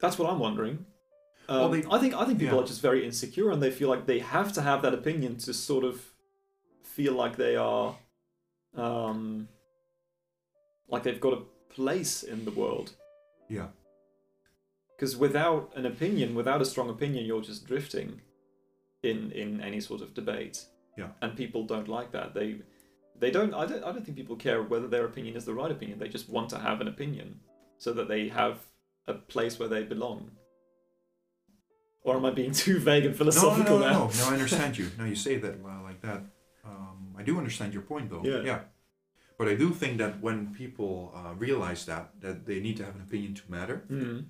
[0.00, 0.86] That's what I'm wondering.
[1.48, 2.64] Um, Well, they- I think I think people yeah.
[2.64, 5.54] are just very insecure and they feel like they have to have that opinion to
[5.54, 6.14] sort of
[6.82, 7.96] feel like they are,
[8.74, 9.48] um,
[10.88, 11.42] like they've got a
[11.74, 12.92] place in the world.
[13.48, 13.68] yeah,
[14.96, 18.20] Because without an opinion, without a strong opinion, you're just drifting
[19.02, 20.66] in in any sort of debate.
[20.96, 21.08] Yeah.
[21.22, 22.34] And people don't like that.
[22.34, 22.60] They
[23.18, 25.70] they don't I don't I don't think people care whether their opinion is the right
[25.70, 25.98] opinion.
[25.98, 27.40] They just want to have an opinion
[27.78, 28.58] so that they have
[29.06, 30.30] a place where they belong.
[32.04, 33.92] Or am I being too vague and no, no, no, no, now?
[33.92, 34.28] no, no.
[34.28, 34.90] I understand you.
[34.98, 36.22] No, you say that well, like that.
[36.64, 38.22] Um, I do understand your point though.
[38.24, 38.42] Yeah.
[38.42, 38.60] yeah.
[39.38, 42.94] But I do think that when people uh, realize that that they need to have
[42.96, 44.26] an opinion to matter, Mm.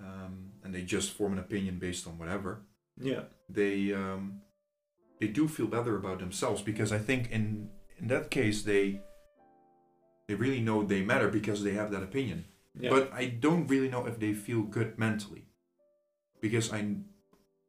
[0.00, 2.62] um, and they just form an opinion based on whatever,
[3.00, 3.24] Yeah.
[3.48, 4.40] they um,
[5.20, 9.00] they do feel better about themselves because I think in in that case they
[10.28, 12.44] they really know they matter because they have that opinion.
[12.78, 12.90] Yeah.
[12.90, 15.44] But I don't really know if they feel good mentally,
[16.40, 16.96] because I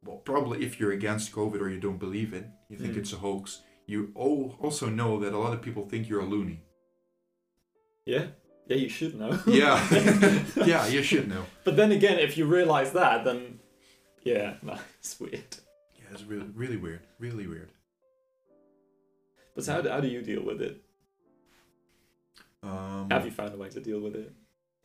[0.04, 2.98] well probably if you're against COVID or you don't believe it, you think Mm.
[3.02, 3.62] it's a hoax.
[3.86, 6.60] You al- also know that a lot of people think you're a loony.
[8.06, 8.26] yeah.
[8.70, 9.32] Yeah, you should know.
[9.48, 9.78] Yeah,
[10.66, 11.46] yeah, you should know.
[11.64, 13.60] But then again, if you realize that, then
[14.24, 15.56] yeah, no, it's weird.
[16.08, 17.72] Yeah, it's really really weird, really weird.
[19.56, 20.82] But so how, do- how do you deal with it?
[22.64, 24.32] Um, Have you found a way to deal with it?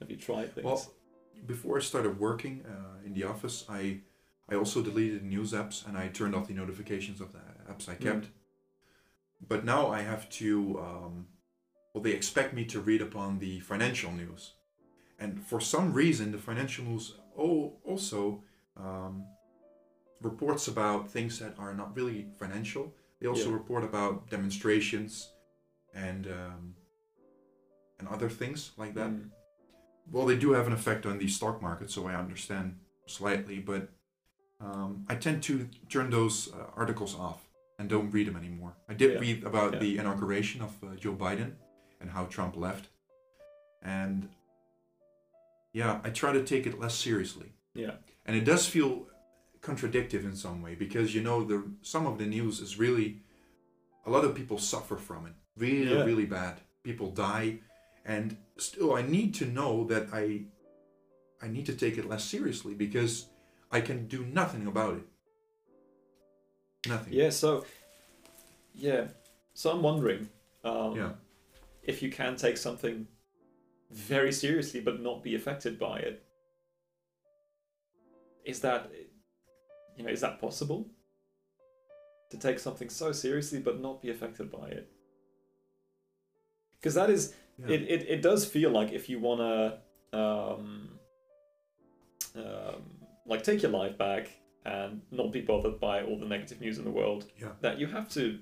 [0.00, 0.64] Have you tried things?
[0.64, 0.92] Well,
[1.46, 4.00] before I started working uh, in the office, I
[4.48, 7.94] I also deleted news apps and I turned off the notifications of the apps I
[7.94, 8.28] kept.
[9.46, 10.78] But now I have to.
[10.80, 11.26] Um,
[11.92, 14.54] well, they expect me to read upon the financial news,
[15.18, 18.42] and for some reason, the financial news oh, also
[18.76, 19.24] um,
[20.22, 22.94] reports about things that are not really financial.
[23.20, 23.54] They also Yeah.
[23.60, 25.32] report about demonstrations
[25.94, 26.74] and um,
[27.98, 29.30] and other things like that Mm.
[30.10, 33.88] well, they do have an effect on the stock market, so I understand slightly, but
[34.60, 37.40] um, I tend to turn those uh, articles off
[37.78, 38.76] and don't read them anymore.
[38.88, 39.18] I did Yeah.
[39.20, 39.78] read about Yeah.
[39.80, 41.54] the inauguration of uh, Joe Biden
[42.00, 42.88] and how Trump left,
[43.82, 44.28] and
[45.72, 47.52] yeah, I try to take it less seriously.
[47.74, 47.94] Yeah.
[48.26, 49.06] And it does feel
[49.62, 53.20] contradictive in some way because you know the some of the news is really
[54.04, 56.04] a lot of people suffer from it really Yeah.
[56.04, 57.60] really bad people die
[58.04, 60.24] and still i need to know that i
[61.40, 63.28] i need to take it less seriously because
[63.70, 65.06] i can do nothing about it
[66.88, 67.30] nothing Yeah.
[67.30, 67.64] So
[68.74, 69.08] yeah.
[69.54, 70.28] So I'm wondering.
[70.64, 71.12] Um, yeah
[71.84, 73.06] if you can take something
[73.90, 76.22] very seriously but not be affected by it
[78.44, 78.90] is that
[80.02, 80.86] you know is that possible
[82.30, 84.90] to take something so seriously but not be affected by it
[86.80, 87.74] because that is yeah.
[87.74, 90.88] it, it, it does feel like if you want to um,
[92.36, 92.82] um,
[93.26, 94.30] like take your life back
[94.64, 97.48] and not be bothered by all the negative news in the world Yeah.
[97.60, 98.38] that you have to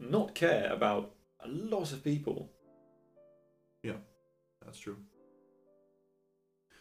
[0.00, 2.50] not care about a lot of people
[3.82, 3.98] Yeah,
[4.64, 4.96] That's true.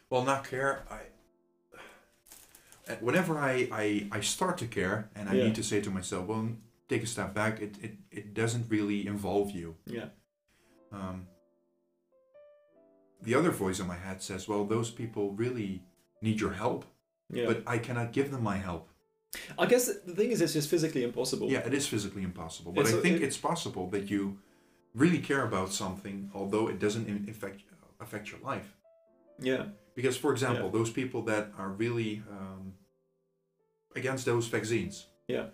[0.10, 0.86] Well, not care.
[0.89, 1.01] I
[3.02, 5.43] whenever I, I I start to care, and I Yeah.
[5.45, 6.47] need to say to myself, well,
[6.89, 7.60] take a step back.
[7.62, 9.76] It it, it doesn't really involve you.
[9.86, 10.10] yeah
[10.91, 11.28] Um,
[13.21, 15.84] the other voice in my head says, well, those people really
[16.21, 16.86] need your help,
[17.30, 18.86] yeah but I cannot give them my help.
[19.63, 22.82] i guess the thing is it's just physically impossible Yeah, it is physically impossible, but
[22.86, 24.21] It's I a- think it- it's possible that you
[25.04, 27.60] really care about something, although it doesn't in- affect
[28.06, 28.69] affect your life.
[29.50, 29.63] yeah
[29.97, 30.77] Because, for example, Yeah.
[30.77, 32.73] those people that are really um,
[33.95, 34.95] against those vaccines,
[35.27, 35.47] yeah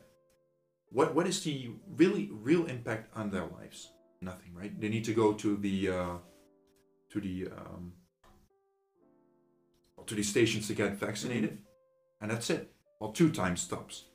[0.94, 3.92] what what is the really real impact on their lives?
[4.22, 4.74] Nothing, right?
[4.80, 6.18] They need to go to the uh,
[7.10, 7.94] to the um,
[10.06, 11.58] to the stations to get vaccinated,
[12.22, 12.72] and that's it.
[13.00, 14.06] Well, two time stops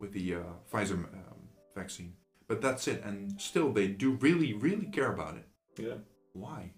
[0.00, 0.38] with the uh,
[0.70, 2.14] Pfizer um, vaccine,
[2.48, 3.02] but that's it.
[3.04, 5.46] And still, they do really, really care about it.
[5.78, 5.98] yeah
[6.32, 6.72] Why?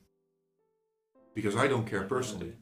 [1.35, 2.53] Because I don't care personally.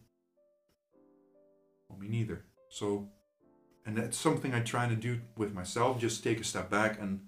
[1.89, 2.45] Well, me neither.
[2.69, 3.09] So,
[3.87, 6.01] and that's something I try to do with myself.
[6.01, 7.21] Just take a step back and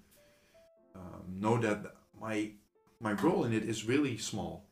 [0.95, 2.51] um, know that my
[2.99, 4.65] my role in it is really small,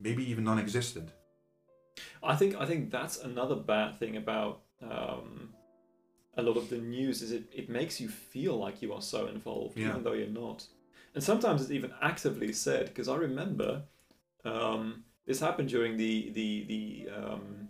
[0.00, 1.10] maybe even non-existent.
[2.22, 5.50] I think I think that's another bad thing about um,
[6.36, 9.26] a lot of the news is it, it makes you feel like you are so
[9.26, 9.90] involved Yeah.
[9.90, 10.66] even though you're not,
[11.14, 13.82] and sometimes it's even actively said because I remember
[14.44, 17.68] um, this happened during the the the um,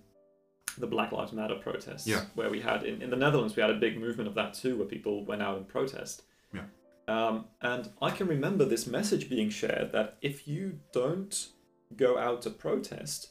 [0.78, 2.24] the Black Lives Matter protests Yeah.
[2.35, 4.76] where we had in, in the Netherlands we had a big movement of that too
[4.76, 6.22] where people went out and protest.
[6.54, 6.64] Yeah.
[7.08, 11.48] Um, and I can remember this message being shared that if you don't
[11.96, 13.30] go out to protest,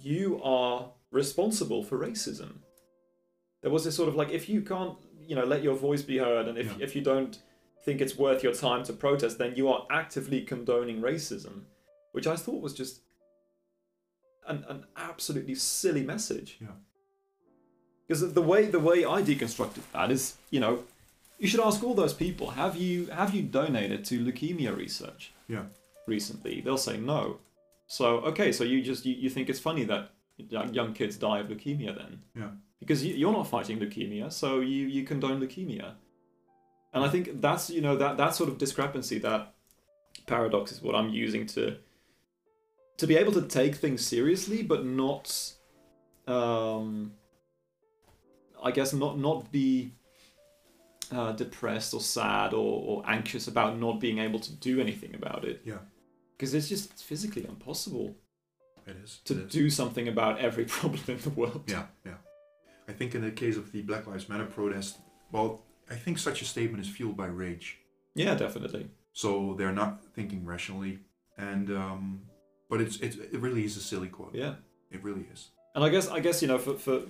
[0.00, 2.58] you are responsible for racism.
[3.62, 6.18] There was this sort of like, if you can't, you know, let your voice be
[6.18, 6.72] heard, and if, Yeah.
[6.80, 7.38] if you don't
[7.84, 11.62] think it's worth your time to protest, then you are actively condoning racism,
[12.12, 13.00] which I thought was just
[14.48, 16.58] an, an absolutely silly message.
[16.60, 16.68] Yeah.
[18.06, 20.84] Because the way the way I deconstructed that is, you know,
[21.38, 25.32] you should ask all those people, have you have you donated to leukemia research?
[25.46, 25.64] Yeah.
[26.06, 27.38] Recently, they'll say no.
[27.86, 31.40] So okay, so you just you, you think it's funny that young young kids die
[31.40, 32.22] of leukemia then?
[32.34, 32.50] Yeah.
[32.80, 35.94] Because you, you're not fighting leukemia, so you you condone leukemia.
[36.94, 39.54] And I think that's you know that that sort of discrepancy, that
[40.26, 41.76] paradox is what I'm using to
[42.98, 45.52] to be able to take things seriously, but not,
[46.26, 47.12] um,
[48.62, 49.92] I guess not not be
[51.12, 55.44] uh, depressed or sad or, or anxious about not being able to do anything about
[55.44, 55.62] it.
[55.64, 55.78] Yeah.
[56.36, 58.14] Because it's just physically impossible
[58.86, 59.18] It is.
[59.24, 59.52] to it is.
[59.52, 61.64] do something about every problem in the world.
[61.66, 62.14] Yeah, yeah.
[62.88, 64.98] I think in the case of the Black Lives Matter protest,
[65.32, 67.78] well, I think such a statement is fueled by rage.
[68.14, 68.88] Yeah, definitely.
[69.12, 70.98] So they're not thinking rationally,
[71.36, 72.22] and um,
[72.68, 74.34] but it's, it's it really is a silly quote.
[74.34, 74.54] Yeah.
[74.90, 75.48] It really is.
[75.74, 77.02] And I guess I guess you know for for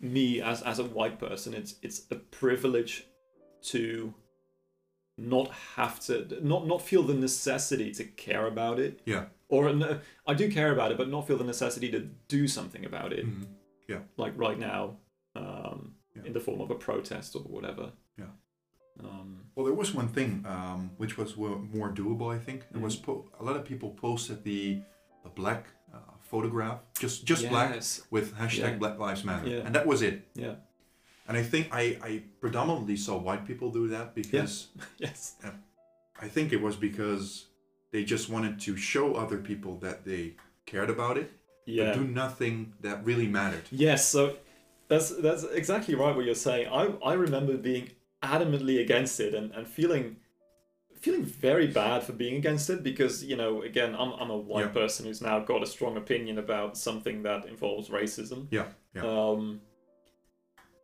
[0.00, 3.06] me as as a white person, it's it's a privilege
[3.62, 4.14] to
[5.16, 9.00] not have to not not feel the necessity to care about it.
[9.04, 9.26] Yeah.
[9.48, 12.84] Or no, I do care about it, but not feel the necessity to do something
[12.84, 13.26] about it.
[13.26, 13.46] Mhm.
[14.18, 14.98] Like right now,
[15.34, 16.24] um, Yeah.
[16.26, 17.92] in the form of a protest or whatever.
[19.04, 22.28] Um, Well, there was one thing um, which was more doable.
[22.36, 24.80] I think there was po- a lot of people posted the
[25.24, 25.62] the black
[25.94, 25.98] uh,
[26.30, 27.70] photograph, just just black
[28.10, 28.78] with hashtag Yeah.
[28.78, 29.66] Black Lives Matter, Yeah.
[29.66, 30.14] and that was it.
[30.34, 30.54] Yeah.
[31.28, 35.36] And I think I, I predominantly saw white people do that because Yes.
[36.22, 37.46] I think it was because
[37.90, 41.30] they just wanted to show other people that they cared about it,
[41.66, 41.84] Yeah.
[41.84, 43.66] but do nothing that really mattered.
[43.70, 44.36] Yes, so
[44.88, 46.66] that's that's exactly right what you're saying.
[46.80, 46.82] I
[47.12, 47.90] I remember being
[48.22, 50.16] adamantly against it and, and feeling
[51.00, 54.66] feeling very bad for being against it because, you know, again, I'm I'm a white
[54.66, 54.72] Yeah.
[54.72, 58.48] person who's now got a strong opinion about something that involves racism.
[58.50, 59.02] Yeah, yeah.
[59.06, 59.60] Um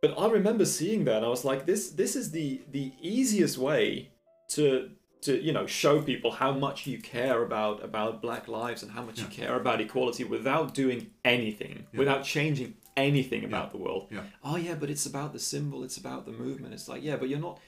[0.01, 3.57] but I remember seeing that and I was like this this is the the easiest
[3.57, 4.11] way
[4.49, 8.91] to to you know show people how much you care about about black lives and
[8.91, 11.99] how much you care about equality without doing anything Yeah.
[11.99, 14.23] without changing anything about the world Yeah.
[14.43, 17.27] oh yeah but it's about the symbol it's about the movement it's like yeah but
[17.29, 17.59] you're not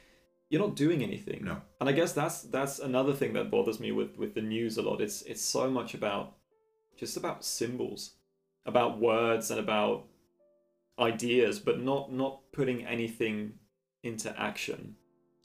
[0.50, 1.62] you're not doing anything No.
[1.82, 4.82] and i guess that's that's another thing that bothers me with with the news a
[4.82, 6.36] lot it's it's so much about
[6.98, 8.12] just about symbols
[8.66, 10.06] about words and about
[11.00, 13.54] ideas but not not putting anything
[14.04, 14.96] into action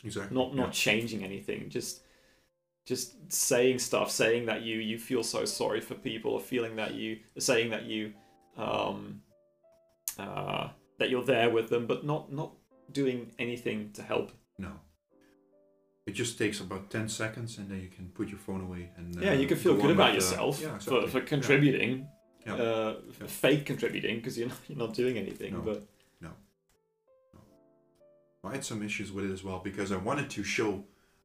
[0.04, 0.34] Exactly.
[0.36, 0.70] not not yeah.
[0.72, 2.02] changing anything just
[2.86, 6.94] just saying stuff saying that you you feel so sorry for people or feeling that
[6.94, 8.12] you saying that you
[8.56, 9.20] um
[10.18, 12.50] uh that you're there with them but not not
[12.92, 14.72] doing anything to help No.
[16.04, 19.14] It just takes about 10 seconds and then you can put your phone away and
[19.22, 21.10] yeah uh, you can feel good about yourself yeah, for, exactly.
[21.10, 21.24] for Yeah.
[21.34, 22.06] contributing
[22.46, 22.54] Yeah.
[22.54, 23.26] uh Yeah.
[23.28, 25.78] fake contributing because you're not, you're not doing anything but
[26.20, 26.30] No.
[28.42, 30.84] but I had some issues with it as well because I wanted to show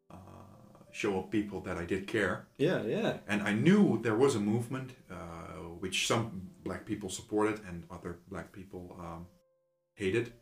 [0.09, 0.15] uh,
[0.91, 4.89] show people that I did care, yeah yeah and I knew there was a movement
[5.11, 9.27] uh, which some black people supported and other black people um,
[9.93, 10.33] hated.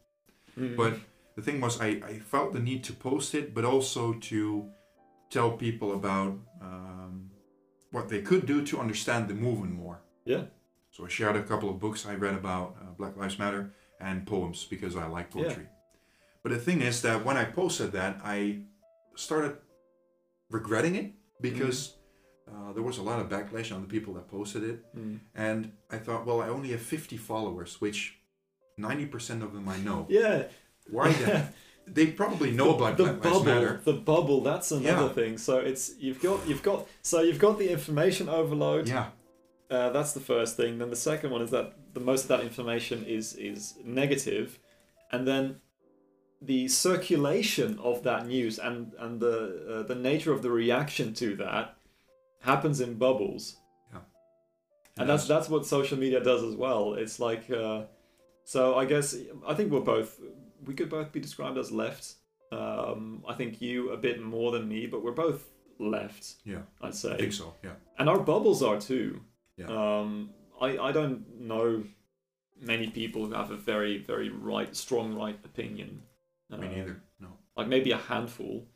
[0.57, 0.75] Mm.
[0.75, 0.93] But
[1.35, 4.69] the thing was, I, I felt the need to post it, but also to
[5.29, 7.29] tell people about um,
[7.91, 10.01] what they could do to understand the movement more.
[10.25, 10.43] yeah
[10.91, 14.25] So I shared a couple of books I read about uh, Black Lives Matter and
[14.25, 15.63] poems because I like poetry.
[15.63, 15.75] Yeah.
[16.43, 18.59] But the thing is that when I posted that, I
[19.15, 19.57] started
[20.49, 21.95] regretting it because
[22.51, 24.95] uh, there was a lot of backlash on the people that posted it.
[24.95, 25.19] Mm.
[25.33, 28.17] And I thought, well, I only have 50 followers, which
[28.79, 30.05] 90% of them I know.
[30.09, 30.43] yeah
[30.89, 31.49] Why then?
[31.87, 33.79] They probably know about the Black bubble, Matter.
[33.85, 34.41] the bubble.
[34.41, 35.13] That's another Yeah.
[35.13, 35.37] thing.
[35.37, 38.87] So it's you've got you've got so you've got the information overload.
[38.89, 39.09] Yeah,
[39.69, 40.79] Uh, that's the first thing.
[40.79, 44.57] Then the second one is that the most of that information is is negative,
[45.11, 45.61] and then
[46.41, 49.37] the circulation of that news and and the
[49.69, 51.77] uh, the nature of the reaction to that
[52.45, 53.57] happens in bubbles.
[53.91, 53.99] Yeah.
[54.97, 56.93] And that's that's what social media does as well.
[56.93, 57.83] It's like, uh,
[58.43, 60.19] so I guess I think we're both
[60.63, 62.15] we could both be described as left.
[62.51, 65.43] Um, I think you a bit more than me, but we're both
[65.79, 66.35] left.
[66.45, 66.61] Yeah.
[66.81, 67.13] I'd say.
[67.13, 67.53] I think so.
[67.63, 69.21] Yeah, and our bubbles are too.
[69.57, 69.67] Yeah.
[69.67, 70.29] Um,
[70.61, 71.83] I I don't know
[72.61, 76.03] many people who have a very very right strong right opinion.
[76.49, 77.01] me Um, neither.
[77.19, 77.29] No.
[77.57, 78.67] Like maybe a handful.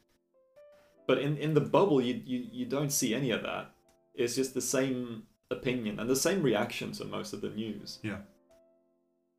[1.10, 3.72] But in, in the bubble, you, you, you don't see any of that.
[4.14, 7.98] It's just the same opinion and the same reaction to most of the news.
[8.04, 8.18] Yeah.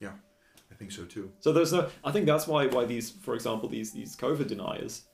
[0.00, 0.14] Yeah,
[0.72, 1.30] I think so too.
[1.38, 1.88] So there's no.
[2.02, 5.04] I think that's why why these, for example, these these COVID deniers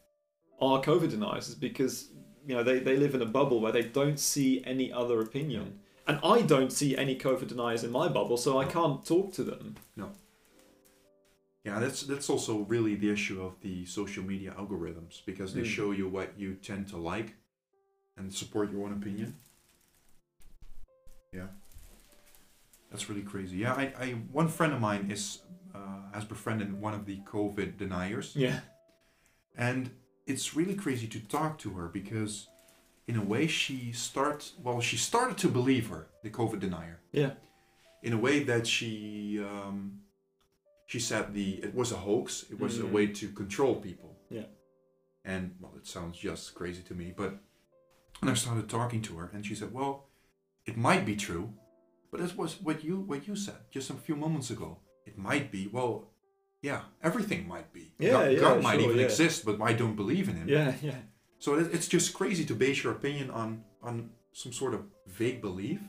[0.58, 2.08] are COVID deniers is because
[2.46, 5.78] you know they, they live in a bubble where they don't see any other opinion,
[6.06, 9.44] and I don't see any COVID deniers in my bubble, so I can't talk to
[9.44, 9.74] them.
[11.66, 15.74] Yeah, that's that's also really the issue of the social media algorithms because they Mm.
[15.76, 17.34] show you what you tend to like
[18.16, 19.34] and support your own opinion.
[21.32, 21.48] Yeah,
[22.90, 23.56] that's really crazy.
[23.58, 25.40] Yeah, I, I one friend of mine is
[25.74, 28.60] uh, has befriended one of the COVID deniers, Yeah.
[29.56, 29.90] and
[30.26, 32.46] it's really crazy to talk to her because
[33.08, 37.32] in a way, she start well, she started to believe her, the COVID denier, Yeah.
[38.02, 40.00] in a way that she um,
[40.86, 42.44] she said the it was a hoax.
[42.50, 42.92] It was a Mm.
[42.92, 44.16] way to control people.
[44.30, 44.46] Yeah.
[45.24, 47.32] And well, it sounds just crazy to me, but
[48.22, 50.08] and I started talking to her, and she said, "Well,
[50.64, 51.52] it might be true,
[52.10, 54.78] but that was what you what you said just a few moments ago.
[55.04, 55.66] It might be.
[55.68, 55.92] Well,
[56.62, 57.92] yeah, everything might be.
[57.98, 59.04] Yeah, God, yeah, God might sure, even yeah.
[59.04, 60.48] exist, but I don't believe in him.
[60.48, 61.00] Yeah, yeah.
[61.38, 65.40] So it- it's just crazy to base your opinion on on some sort of vague
[65.40, 65.80] belief.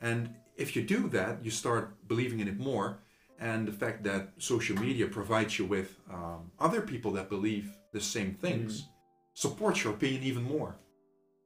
[0.00, 3.02] And if you do that, you start believing in it more.
[3.40, 8.00] And the fact that social media provides you with um, other people that believe the
[8.00, 8.86] same things
[9.32, 10.76] supports your opinion even more.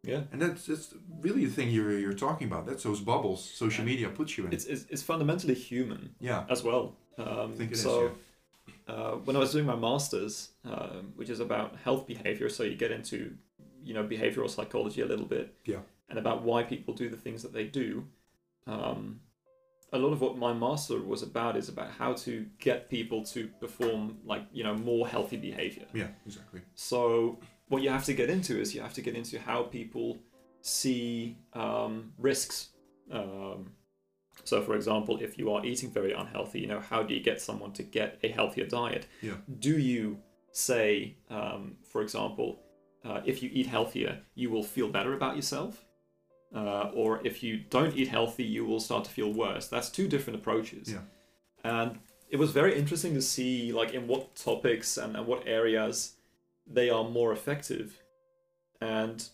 [0.02, 0.22] Yeah.
[0.32, 2.66] And that's, that's really the thing you're, you're talking about.
[2.66, 4.52] That's those bubbles social media puts you in.
[4.52, 6.96] It's, it's, it's fundamentally human yeah, as well.
[7.16, 7.82] Um, it is.
[7.82, 8.10] so,
[8.88, 8.94] yeah.
[8.94, 12.74] uh, when I was doing my master's, um, which is about health behavior, so you
[12.76, 13.34] get into,
[13.82, 15.78] you know, behavioral psychology a little bit, Yeah.
[16.10, 18.04] and about why people do the things that they do.
[18.66, 19.20] Um,
[19.94, 23.48] a lot of what my master was about is about how to get people to
[23.60, 25.86] perform like you know more healthy behavior.
[25.94, 26.62] Yeah, exactly.
[26.74, 30.18] So what you have to get into is you have to get into how people
[30.60, 32.70] see um, risks.
[33.10, 33.72] Um,
[34.42, 37.40] so, for example, if you are eating very unhealthy, you know, how do you get
[37.40, 39.06] someone to get a healthier diet?
[39.22, 39.34] Yeah.
[39.60, 40.18] Do you
[40.50, 42.60] say, um, for example,
[43.04, 45.84] uh, if you eat healthier, you will feel better about yourself?
[46.54, 49.66] Uh, or if you don't eat healthy, you will start to feel worse.
[49.66, 50.92] That's two different approaches.
[50.92, 51.00] Yeah.
[51.64, 51.98] And
[52.30, 56.14] it was very interesting to see, like, in what topics and, and what areas
[56.66, 58.02] they are more effective.
[58.80, 59.28] And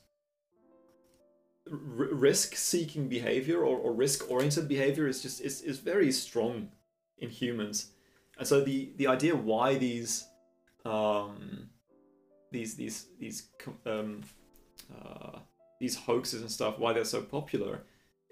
[1.70, 6.70] r- risk-seeking behavior or, or risk-oriented behavior is just is, is very strong
[7.18, 7.92] in humans.
[8.38, 10.26] And so the the idea why these
[10.84, 11.68] um,
[12.50, 13.48] these these these
[13.84, 14.22] um,
[14.90, 15.40] uh,
[15.80, 17.82] these hoaxes and stuff why they're so popular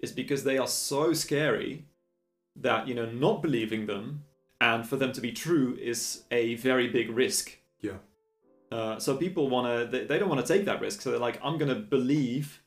[0.02, 1.84] is because they are so scary
[2.54, 4.24] that you know not believing them
[4.60, 7.98] and for them to be true is a very big risk Yeah.
[8.70, 11.18] uh, so people want to they, they don't want to take that risk so they're
[11.28, 12.60] like i'm going to believe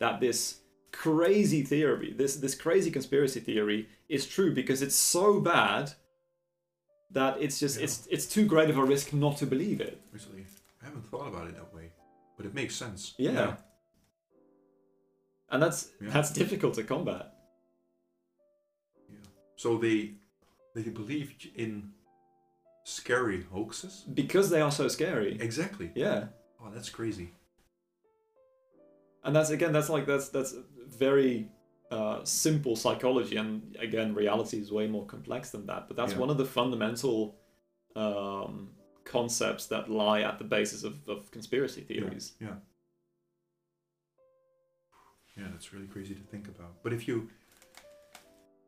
[0.00, 0.60] that this
[0.92, 5.92] crazy theory this this crazy conspiracy theory is true because it's so bad
[7.10, 7.84] that it's just Yeah.
[7.84, 10.44] it's it's too great of a risk not to believe it Actually,
[10.82, 11.90] I haven't thought about it that way,
[12.36, 13.14] but it makes sense.
[13.18, 13.56] yeah,
[15.50, 16.10] and that's Yeah.
[16.10, 17.32] that's difficult to combat
[19.08, 19.16] Yeah.
[19.56, 20.14] So they
[20.74, 21.92] they believed in
[22.84, 24.04] scary hoaxes.
[24.14, 25.90] because they are so scary Exactly.
[25.94, 26.28] yeah
[26.60, 27.28] Oh, that's crazy.
[29.24, 30.54] and that's again that's like that's that's
[30.86, 31.48] very
[31.90, 36.18] uh, simple psychology and again reality is way more complex than that but that's Yeah.
[36.24, 37.36] one of the fundamental
[37.94, 38.70] um,
[39.04, 42.48] concepts that lie at the basis of, of conspiracy theories Yeah.
[42.48, 42.54] Yeah,
[45.36, 46.82] that's really crazy to think about.
[46.82, 47.28] But if you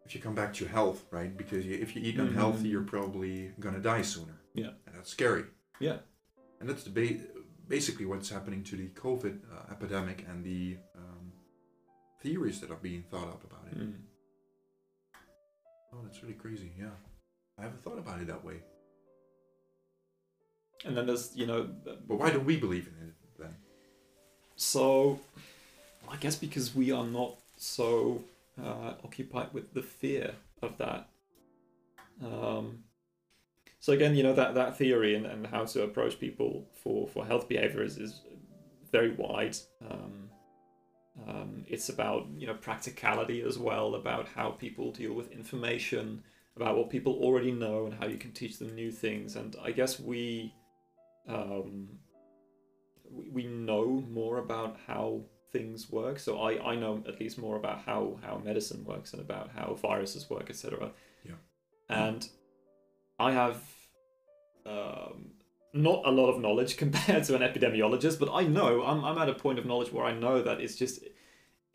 [0.06, 1.36] if you come back to health, right?
[1.36, 2.28] Because you, if you eat Mhm.
[2.28, 4.36] unhealthy, you're probably gonna die sooner.
[4.54, 4.70] Yeah.
[4.86, 5.44] And that's scary.
[5.80, 5.98] yeah
[6.60, 7.24] And that's the ba-
[7.68, 11.32] basically what's happening to the COVID uh, epidemic and the um,
[12.22, 13.78] theories that are being thought up about it.
[13.78, 13.94] Mm.
[15.92, 16.72] Oh, that's really crazy.
[16.78, 16.96] Yeah.
[17.58, 18.58] I haven't thought about it that way.
[20.86, 21.60] and then there's you know
[22.08, 23.54] But why don't we believe in it then?
[24.56, 25.20] So,
[26.10, 28.22] I guess because we are not so
[28.62, 31.08] uh, occupied with the fear of that.
[32.24, 32.84] Um,
[33.80, 37.24] so again, you know that that theory and, and how to approach people for for
[37.24, 38.20] health behavior is, is
[38.90, 39.56] very wide.
[39.88, 40.30] Um,
[41.26, 46.22] um, it's about you know practicality as well, about how people deal with information,
[46.56, 49.36] about what people already know, and how you can teach them new things.
[49.36, 50.52] And I guess we
[51.28, 51.88] um,
[53.10, 56.18] we, we know more about how things work.
[56.18, 59.74] So I, I know at least more about how, how medicine works and about how
[59.74, 60.90] viruses work, etc.
[61.24, 61.32] Yeah.
[61.88, 62.28] And
[63.18, 63.62] I have
[64.66, 65.30] um,
[65.72, 69.28] not a lot of knowledge compared to an epidemiologist, but I know I'm, I'm at
[69.28, 71.00] a point of knowledge where I know that it's just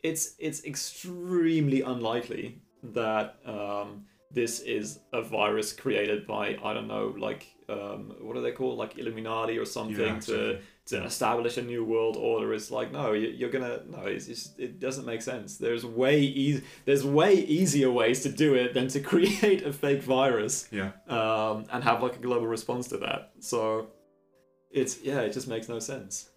[0.02, 7.14] it's it's extremely unlikely that um, this is a virus created by I don't know
[7.18, 11.62] like um, what are they called like Illuminati or something Yeah, to to establish a
[11.62, 12.52] new world order.
[12.52, 14.00] It's like no, you- you're gonna no.
[14.06, 15.56] It's just it doesn't make sense.
[15.56, 16.62] There's way easy.
[16.84, 20.92] There's way easier ways to do it than to create a fake virus Yeah.
[21.08, 23.32] um, and have like a global response to that.
[23.40, 23.88] So
[24.70, 26.30] it's yeah, it just makes no sense.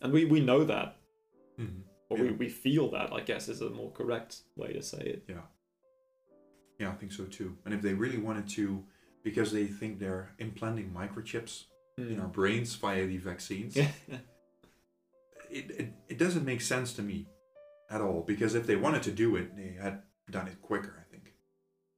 [0.00, 0.96] And we we know that,
[1.56, 3.12] hmm or we, we feel that.
[3.12, 5.24] I guess is a more correct way to say it.
[5.28, 5.42] Yeah.
[6.78, 7.56] Yeah, I think so too.
[7.66, 8.82] And if they really wanted to,
[9.24, 11.64] because they think they're implanting microchips
[11.98, 12.32] in our hmm.
[12.32, 13.90] brains via the vaccines, it,
[15.50, 17.26] it it doesn't make sense to me
[17.90, 20.94] at all because if they wanted to do it, they had done it quicker.
[20.98, 21.34] I think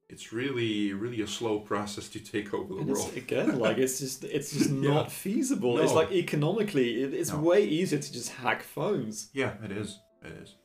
[0.08, 3.12] it's really really a slow process to take over the And world.
[3.16, 4.94] again, like it's just it's just Yeah.
[4.94, 5.78] not feasible.
[5.80, 7.40] It's like economically, it, it's No.
[7.40, 9.30] way easier to just hack phones.
[9.32, 9.98] Yeah, it is.
[10.22, 10.54] It is.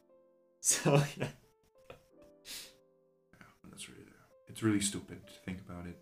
[0.62, 1.28] So yeah,
[3.34, 4.02] Yeah, that's really
[4.48, 5.98] it's really stupid to think about it.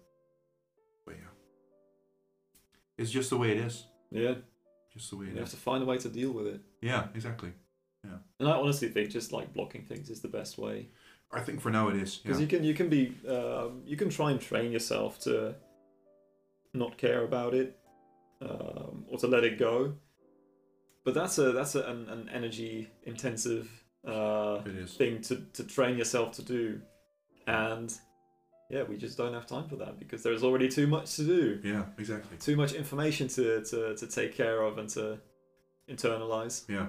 [3.03, 3.85] It's just the way it is.
[4.11, 4.35] yeah,
[4.93, 6.61] Just the way you it have to find a way to deal with it.
[6.81, 7.51] Yeah, exactly.
[8.03, 8.17] Yeah.
[8.39, 10.77] And I honestly think just like blocking things is the best way
[11.31, 12.17] I think for now it is.
[12.17, 12.43] because Yeah.
[12.43, 13.03] you can you can be
[13.37, 15.55] um, you can try and train yourself to
[16.73, 17.69] not care about it
[18.41, 19.93] um, or to let it go.
[21.05, 23.67] But that's a that's a, an, an energy intensive
[24.07, 24.61] uh,
[24.97, 26.81] thing to, to train yourself to do.
[27.47, 27.93] And
[28.69, 31.59] yeah, we just don't have time for that because there's already too much to do.
[31.63, 32.37] Yeah, exactly.
[32.37, 35.19] Too much information to, to, to take care of and to
[35.89, 36.67] internalize.
[36.69, 36.87] Yeah.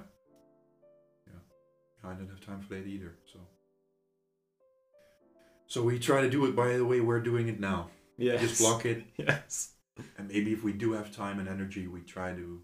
[1.26, 2.10] Yeah.
[2.10, 3.16] I don't have time for that either.
[3.30, 3.38] So.
[5.66, 7.90] So we try to do it by the way we're doing it now.
[8.16, 8.36] Yeah.
[8.36, 9.72] Just block it, Yes.
[10.16, 12.62] and maybe if we do have time and energy, we try to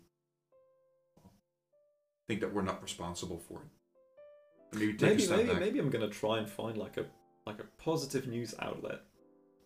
[2.29, 4.79] think that we're not responsible for it.
[4.79, 7.07] Maybe take a Maybe maybe maybe I'm gonna try and find like a
[7.47, 9.01] like a positive news outlet.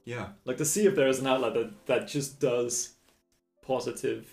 [0.05, 0.29] Yeah.
[0.45, 2.95] Like to see if there is an outlet that, that just does
[3.63, 4.29] positive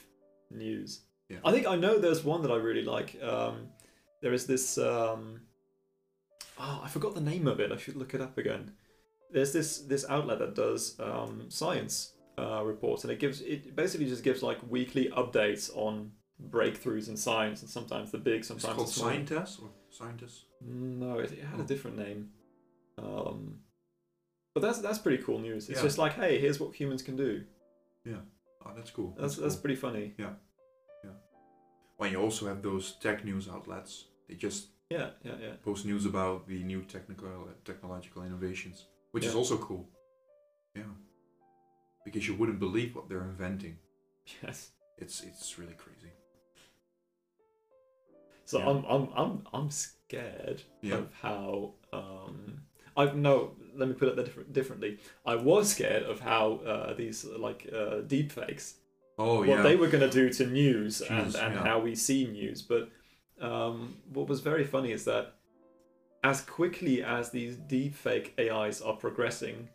[0.50, 1.02] news.
[1.30, 1.38] Yeah.
[1.46, 3.18] I think I know there's one that I really like.
[3.24, 3.68] Um,
[4.22, 4.78] there is this.
[4.78, 5.42] Um,
[6.60, 7.72] oh, I forgot the name of it.
[7.72, 8.72] I should look it up again.
[9.32, 14.08] There's this this outlet that does um, science uh, reports, and it gives it basically
[14.08, 16.12] just gives like weekly updates on
[16.50, 19.10] breakthroughs in science, and sometimes the big, It's sometimes called the small.
[19.10, 20.46] Scientist or Scientist.
[20.60, 21.66] No, it, it had a Oh.
[21.66, 22.30] different name.
[23.02, 23.60] Um,
[24.54, 25.70] but that's that's pretty cool news.
[25.70, 25.84] It's Yeah.
[25.88, 27.44] just like, hey, here's what humans can do.
[28.06, 28.22] Yeah,
[28.66, 29.16] oh, that's cool.
[29.20, 29.62] That's that's, cool.
[29.62, 30.14] pretty funny.
[30.18, 30.34] Yeah,
[31.04, 31.12] yeah.
[31.98, 35.54] When you also have those tech news outlets, they just Yeah, yeah, yeah.
[35.64, 39.88] post news about the new technical technological innovations, which is also cool.
[40.76, 40.94] Yeah,
[42.06, 43.78] because you wouldn't believe what they're inventing.
[44.44, 44.72] Yes.
[44.98, 46.12] It's it's really crazy.
[48.46, 48.70] So Yeah.
[48.70, 50.96] I'm I'm I'm I'm scared Yeah.
[50.98, 52.62] of how um
[53.02, 54.98] I no let me put it different, differently.
[55.26, 58.76] I was scared of how uh, these like uh, deep fakes
[59.22, 61.64] Oh what yeah, they were going to do to news and, and yeah.
[61.64, 62.62] how we see news.
[62.62, 62.90] But
[63.40, 65.36] um, what was very funny is that
[66.24, 69.70] as quickly as these deepfake AIs are progressing,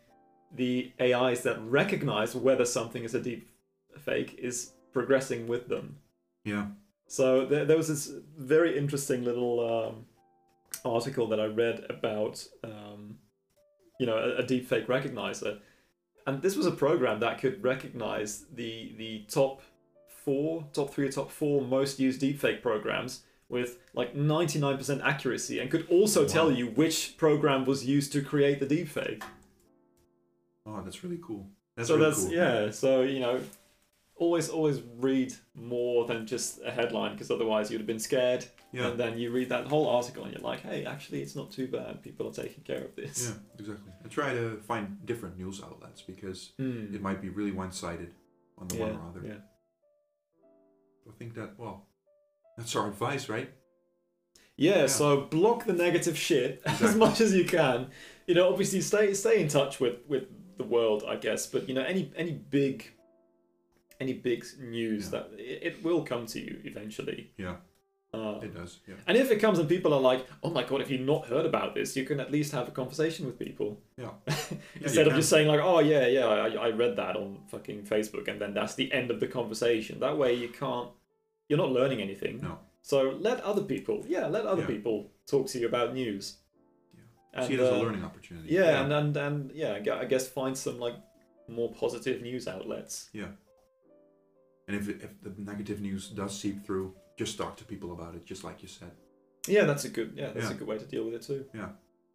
[0.53, 3.49] the AIs that recognize whether something is a deep
[3.97, 5.97] fake is progressing with them.
[6.43, 6.67] yeah,
[7.07, 10.05] So there, there was this very interesting little um,
[10.85, 13.17] article that I read about, um,
[13.99, 15.59] you know, a, a deepfake recognizer,
[16.25, 19.61] and this was a program that could recognize the the top
[20.07, 25.01] four, top three, or top four most used deepfake programs with like ninety nine percent
[25.03, 29.23] accuracy, and could also tell you which program was used to create the deepfake.
[30.65, 31.47] Oh, that's really cool.
[31.75, 32.33] That's so really that's cool.
[32.33, 32.71] yeah.
[32.71, 33.39] So you know,
[34.17, 38.45] always always read more than just a headline because otherwise you'd have been scared.
[38.73, 41.51] Yeah, And then you read that whole article and you're like, hey, actually, it's not
[41.51, 42.03] too bad.
[42.03, 43.27] People are taking care of this.
[43.29, 43.91] yeah, exactly.
[44.03, 46.93] I try to find different news outlets because Hmm.
[46.93, 48.13] it might be really one-sided
[48.57, 49.21] on the yeah, one or other.
[49.25, 49.39] yeah.
[51.07, 51.87] I think that well,
[52.57, 53.49] that's our advice, right?
[54.57, 54.87] Yeah, Yeah.
[54.87, 57.87] so block the negative shit as much as you can.
[58.25, 60.23] You know, obviously stay stay in touch with with
[60.57, 61.47] the world, I guess.
[61.47, 62.91] But you know, any any big
[63.99, 65.11] any big news Yeah.
[65.11, 67.31] that it, it will come to you eventually.
[67.37, 67.57] Yeah,
[68.17, 68.79] Um, it does.
[68.87, 71.27] Yeah, and if it comes and people are like, "Oh my god, if you've not
[71.27, 74.11] heard about this, you can at least have a conversation with people." yeah.
[74.81, 77.83] Instead you of just saying like, "Oh yeah, yeah, I, I read that on fucking
[77.83, 79.99] Facebook," and then that's the end of the conversation.
[79.99, 80.89] That way, you can't.
[81.49, 82.41] You're not learning anything.
[82.41, 82.59] No.
[82.81, 84.67] So let other people, yeah, let other Yeah.
[84.67, 86.37] people talk to you about news.
[87.33, 87.47] Yeah.
[87.47, 88.47] See it as a uh, learning opportunity.
[88.53, 90.95] Yeah, and and and yeah, I guess find some like
[91.49, 93.09] more positive news outlets.
[93.13, 93.27] Yeah.
[94.67, 98.25] And if, if the negative news does seep through, just talk to people about it,
[98.25, 98.91] just like you said.
[99.47, 101.45] Yeah, that's a good yeah, that's a good way to deal with it too.
[101.53, 101.69] Yeah,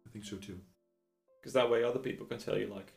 [0.05, 0.59] I think so too.
[1.39, 2.93] Because that way, other people can tell you like,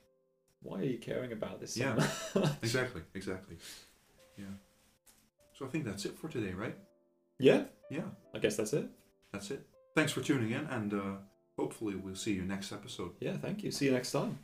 [0.62, 1.76] why are you caring about this?
[1.76, 1.96] Yeah.
[2.62, 3.56] Exactly, exactly.
[4.38, 4.44] Yeah.
[5.52, 6.76] So I think that's it for today, right?
[7.38, 8.02] yeah, Yeah,
[8.34, 8.86] I guess that's it.
[9.32, 9.66] that's it.
[9.94, 11.14] Thanks for tuning in, and uh,
[11.58, 13.12] hopefully we'll see you next episode.
[13.20, 13.70] Yeah, thank you.
[13.70, 14.38] See you next time.